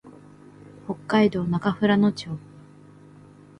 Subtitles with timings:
[0.87, 2.31] 北海道中富良野町